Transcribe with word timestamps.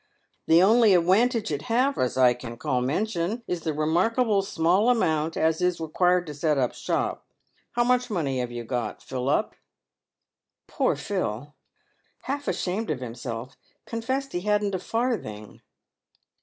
The 0.47 0.63
only 0.63 0.93
adwantage 0.95 1.51
it 1.51 1.61
have, 1.69 1.95
as 1.99 2.17
I 2.17 2.33
can 2.33 2.57
call 2.57 2.81
to 2.81 2.87
mention, 2.87 3.43
is 3.45 3.61
the 3.61 3.71
remarkable 3.71 4.41
small 4.41 4.89
amount 4.89 5.37
as 5.37 5.61
is 5.61 5.79
re 5.79 5.89
quired 5.89 6.25
to 6.25 6.33
set 6.33 6.57
up 6.57 6.73
shop. 6.73 7.23
How 7.73 7.83
much 7.83 8.09
money 8.09 8.39
have 8.39 8.49
you 8.51 8.63
got, 8.63 9.01
Philup?" 9.03 9.51
Poor 10.67 10.95
Phil, 10.95 11.53
half 12.23 12.47
ashamed 12.47 12.89
of 12.89 12.99
himself, 12.99 13.55
confessed 13.85 14.31
he 14.31 14.41
hadn't 14.41 14.73
a 14.73 14.79
farthing. 14.79 15.61